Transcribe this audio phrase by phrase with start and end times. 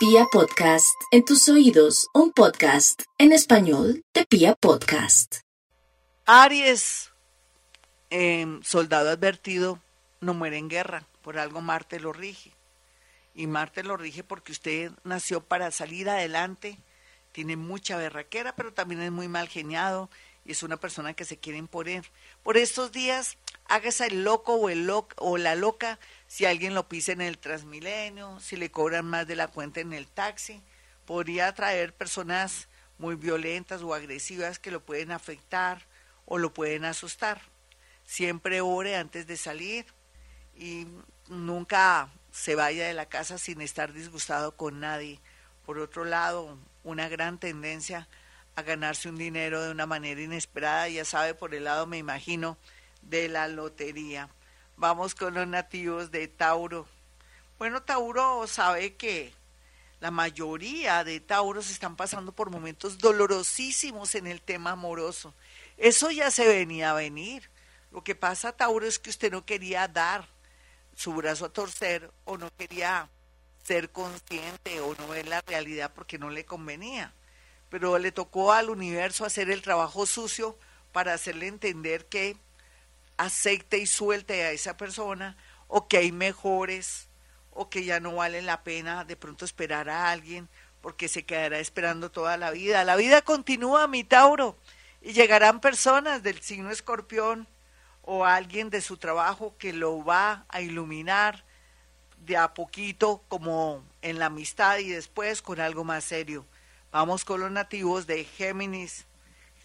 [0.00, 5.40] Pia Podcast, en tus oídos, un podcast en español de Pia Podcast.
[6.24, 7.10] Aries,
[8.08, 9.78] em, soldado advertido,
[10.22, 12.50] no muere en guerra, por algo Marte lo rige.
[13.34, 16.78] Y Marte lo rige porque usted nació para salir adelante,
[17.32, 20.08] tiene mucha berraquera, pero también es muy mal geniado
[20.46, 22.10] y es una persona que se quiere imponer.
[22.42, 23.36] Por estos días,
[23.66, 25.98] hágase el loco o, el o la loca
[26.30, 29.92] si alguien lo pisa en el Transmilenio, si le cobran más de la cuenta en
[29.92, 30.62] el taxi,
[31.04, 35.88] podría atraer personas muy violentas o agresivas que lo pueden afectar
[36.26, 37.42] o lo pueden asustar.
[38.04, 39.86] Siempre ore antes de salir
[40.54, 40.86] y
[41.26, 45.18] nunca se vaya de la casa sin estar disgustado con nadie.
[45.66, 48.06] Por otro lado, una gran tendencia
[48.54, 52.56] a ganarse un dinero de una manera inesperada, ya sabe, por el lado, me imagino,
[53.02, 54.28] de la lotería.
[54.80, 56.88] Vamos con los nativos de Tauro.
[57.58, 59.30] Bueno, Tauro sabe que
[60.00, 65.34] la mayoría de Tauros están pasando por momentos dolorosísimos en el tema amoroso.
[65.76, 67.50] Eso ya se venía a venir.
[67.90, 70.26] Lo que pasa, Tauro, es que usted no quería dar
[70.94, 73.10] su brazo a torcer o no quería
[73.62, 77.12] ser consciente o no ver la realidad porque no le convenía.
[77.68, 80.58] Pero le tocó al universo hacer el trabajo sucio
[80.90, 82.38] para hacerle entender que
[83.20, 85.36] acepte y suelte a esa persona
[85.68, 87.08] o que hay mejores
[87.50, 90.48] o que ya no vale la pena de pronto esperar a alguien
[90.80, 92.82] porque se quedará esperando toda la vida.
[92.84, 94.56] La vida continúa, mi Tauro,
[95.02, 97.46] y llegarán personas del signo escorpión
[98.00, 101.44] o alguien de su trabajo que lo va a iluminar
[102.16, 106.46] de a poquito como en la amistad y después con algo más serio.
[106.90, 109.06] Vamos con los nativos de Géminis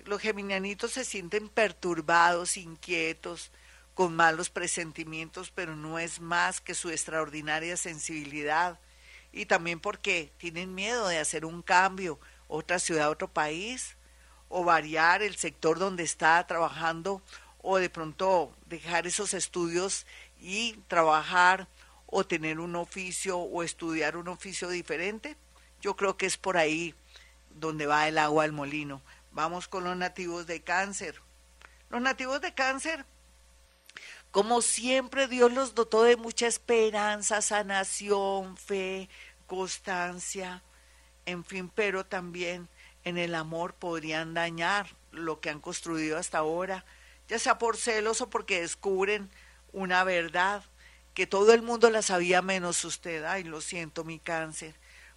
[0.06, 3.52] los geminianitos se sienten perturbados, inquietos,
[3.94, 8.80] con malos presentimientos, pero no es más que su extraordinaria sensibilidad
[9.32, 13.98] y también porque tienen miedo de hacer un cambio, otra ciudad, otro país,
[14.48, 17.22] o variar el sector donde está trabajando,
[17.62, 20.06] o de pronto dejar esos estudios
[20.40, 21.68] y trabajar
[22.06, 25.36] o tener un oficio o estudiar un oficio diferente.
[25.82, 26.96] Yo creo que es por ahí
[27.50, 29.02] donde va el agua al molino.
[29.36, 31.22] Vamos con los nativos de cáncer.
[31.90, 33.06] Los nativos de cáncer,
[34.32, 39.10] como siempre, Dios los dotó de mucha esperanza, sanación, fe,
[39.46, 40.64] constancia,
[41.26, 42.70] en fin, pero también
[43.04, 46.86] en el amor podrían dañar lo que han construido hasta ahora,
[47.28, 49.30] ya sea por celos o porque descubren
[49.74, 50.64] una verdad
[51.14, 53.26] que todo el mundo la sabía menos usted.
[53.26, 54.76] Ay, lo siento, mi cáncer.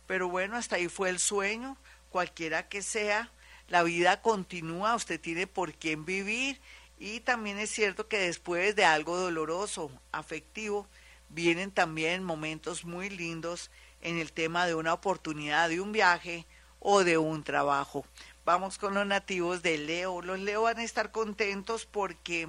[0.08, 1.76] Pero bueno, hasta ahí fue el sueño,
[2.10, 3.30] cualquiera que sea,
[3.68, 6.60] la vida continúa, usted tiene por quién vivir
[6.98, 10.88] y también es cierto que después de algo doloroso, afectivo,
[11.28, 13.70] vienen también momentos muy lindos
[14.00, 16.46] en el tema de una oportunidad de un viaje
[16.80, 18.04] o de un trabajo.
[18.44, 20.22] Vamos con los nativos de Leo.
[20.22, 22.48] Los Leo van a estar contentos porque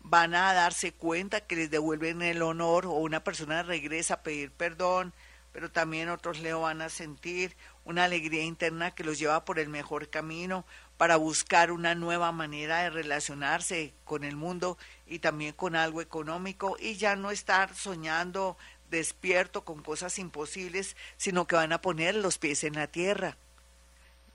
[0.00, 4.52] van a darse cuenta que les devuelven el honor o una persona regresa a pedir
[4.52, 5.12] perdón,
[5.52, 9.68] pero también otros Leo van a sentir una alegría interna que los lleva por el
[9.68, 10.64] mejor camino
[10.96, 16.76] para buscar una nueva manera de relacionarse con el mundo y también con algo económico
[16.80, 18.56] y ya no estar soñando
[18.90, 23.36] despierto con cosas imposibles, sino que van a poner los pies en la tierra.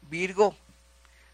[0.02, 0.56] Virgo.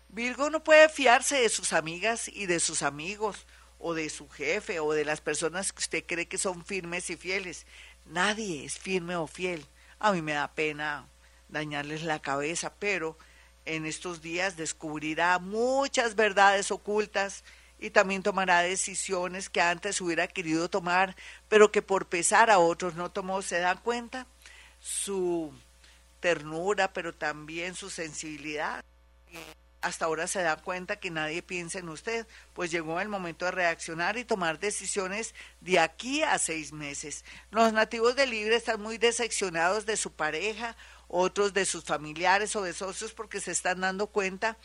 [0.10, 3.46] Virgo no puede fiarse de sus amigas y de sus amigos,
[3.80, 7.18] o de su jefe, o de las personas que usted cree que son firmes y
[7.18, 7.66] fieles.
[8.06, 9.66] Nadie es firme o fiel.
[10.00, 11.08] A mí me da pena
[11.50, 13.18] dañarles la cabeza, pero
[13.66, 17.44] en estos días descubrirá muchas verdades ocultas
[17.80, 21.16] y también tomará decisiones que antes hubiera querido tomar,
[21.50, 23.42] pero que por pesar a otros no tomó.
[23.42, 24.28] ¿Se dan cuenta?
[24.80, 25.54] Su
[26.20, 28.84] ternura, pero también su sensibilidad.
[29.86, 33.52] Hasta ahora se da cuenta que nadie piensa en usted, pues llegó el momento de
[33.52, 37.24] reaccionar y tomar decisiones de aquí a seis meses.
[37.52, 40.76] Los nativos de Libre están muy decepcionados de su pareja
[41.08, 44.58] otros de sus familiares o de socios porque se están dando cuenta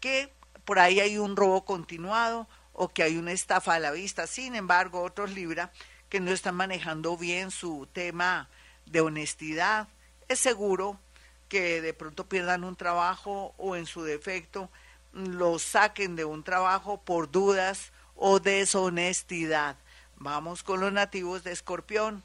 [0.00, 0.34] que
[0.66, 4.26] por ahí hay un robo continuado o que hay una estafa a la vista.
[4.26, 5.72] Sin embargo, otros Libra
[6.10, 8.50] que no están manejando bien su tema
[8.84, 9.88] de honestidad,
[10.28, 11.00] es seguro
[11.48, 14.70] que de pronto pierdan un trabajo o en su defecto
[15.12, 19.76] lo saquen de un trabajo por dudas o deshonestidad.
[20.16, 22.22] Vamos con los nativos de Escorpión.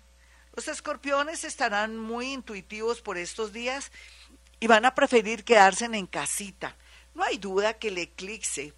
[0.55, 3.91] Los escorpiones estarán muy intuitivos por estos días
[4.59, 6.75] y van a preferir quedarse en casita.
[7.15, 8.73] No hay duda que el eclipse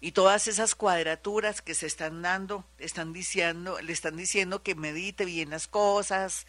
[0.00, 5.24] y todas esas cuadraturas que se están dando, están diciendo, le están diciendo que medite
[5.24, 6.46] bien las cosas,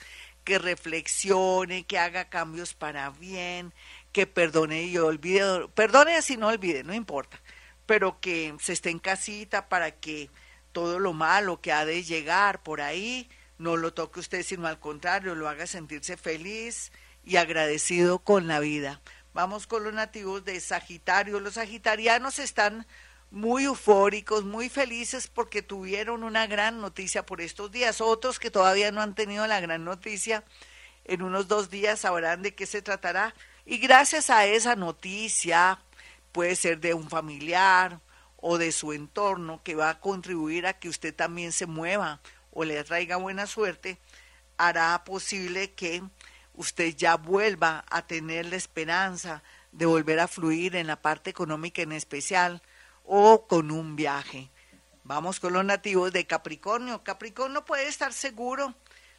[0.48, 3.74] que reflexione, que haga cambios para bien,
[4.14, 7.42] que perdone y olvide, perdone si no olvide, no importa,
[7.86, 10.30] pero que se esté en casita para que
[10.72, 14.80] todo lo malo que ha de llegar por ahí no lo toque usted, sino al
[14.80, 16.94] contrario, lo haga sentirse feliz
[17.26, 19.02] y agradecido con la vida.
[19.34, 21.42] Vamos con los nativos de Sagitario.
[21.42, 22.88] Los sagitarianos están
[23.32, 28.02] muy eufóricos, muy felices porque tuvieron una gran noticia por estos días.
[28.02, 30.44] Otros que todavía no han tenido la gran noticia,
[31.06, 33.34] en unos dos días sabrán de qué se tratará.
[33.66, 35.80] Y gracias a esa noticia,
[36.32, 38.00] puede ser de un familiar
[38.38, 42.22] o de su entorno, que va a contribuir a que usted también se mueva
[42.52, 44.00] o le traiga buena suerte,
[44.58, 46.04] hará posible que
[46.54, 51.82] usted ya vuelva a tener la esperanza de volver a fluir en la parte económica
[51.82, 52.62] en especial
[53.08, 54.52] o con un viaje.
[55.04, 57.04] Vamos con los nativos de Capricornio.
[57.04, 58.76] Capricornio puede estar seguro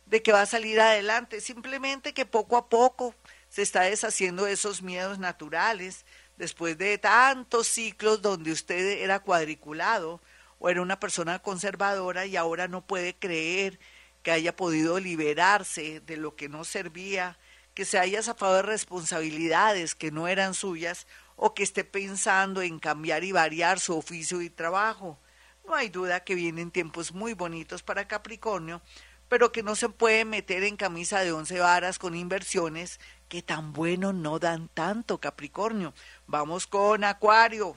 [0.07, 3.15] de que va a salir adelante, simplemente que poco a poco
[3.49, 6.05] se está deshaciendo de esos miedos naturales,
[6.37, 10.21] después de tantos ciclos donde usted era cuadriculado
[10.59, 13.79] o era una persona conservadora y ahora no puede creer
[14.23, 17.39] que haya podido liberarse de lo que no servía,
[17.75, 21.07] que se haya zafado de responsabilidades que no eran suyas
[21.39, 25.19] o que esté pensando en cambiar y variar su oficio y trabajo.
[25.65, 28.83] No hay duda que vienen tiempos muy bonitos para Capricornio,
[29.29, 32.99] pero que no se puede meter en camisa de once varas con inversiones
[33.29, 35.95] que tan bueno no dan tanto Capricornio.
[36.27, 37.77] Vamos con Acuario.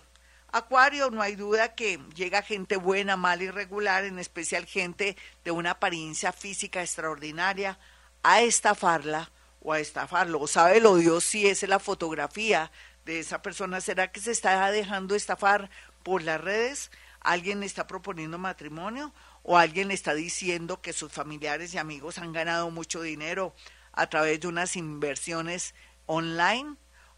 [0.52, 5.52] Acuario, no hay duda que llega gente buena, mala y regular, en especial gente de
[5.52, 7.78] una apariencia física extraordinaria,
[8.24, 9.32] a estafarla
[9.62, 10.48] o a estafarlo.
[10.48, 12.72] ¿Sabe lo Dios si es la fotografía
[13.06, 13.82] de esa persona?
[13.82, 15.70] ¿Será que se está dejando estafar
[16.04, 16.92] por las redes?
[17.20, 19.14] ¿Alguien le está proponiendo matrimonio?
[19.44, 23.56] ¿O alguien le está diciendo que sus familiares y amigos han ganado mucho dinero
[23.94, 25.74] a través de unas inversiones
[26.06, 26.76] online?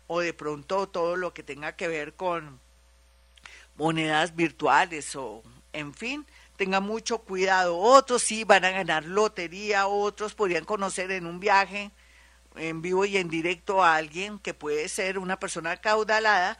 [0.07, 2.59] ¿O de pronto todo lo que tenga que ver con
[3.75, 6.25] monedas virtuales o, en fin,
[6.57, 7.77] tenga mucho cuidado.
[7.77, 11.91] Otros sí van a ganar lotería, otros podrían conocer en un viaje
[12.55, 16.57] en vivo y en directo a alguien que puede ser una persona caudalada,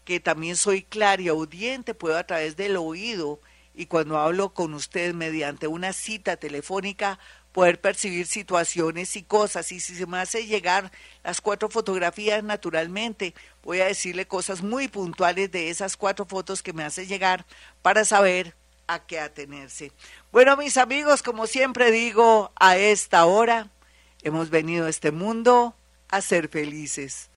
[0.05, 3.39] que también soy clariaudiente, puedo a través del oído
[3.73, 7.19] y cuando hablo con usted mediante una cita telefónica
[7.51, 10.91] poder percibir situaciones y cosas y si se me hace llegar
[11.23, 16.73] las cuatro fotografías naturalmente voy a decirle cosas muy puntuales de esas cuatro fotos que
[16.73, 17.45] me hace llegar
[17.81, 18.55] para saber
[18.87, 19.91] a qué atenerse.
[20.31, 23.69] Bueno mis amigos, como siempre digo, a esta hora
[24.21, 25.75] hemos venido a este mundo
[26.09, 27.29] a ser felices.